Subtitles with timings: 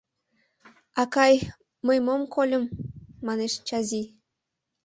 [1.01, 1.35] —Акай,
[1.85, 2.63] мый мом кольым!—
[3.25, 4.07] манеш Чазий.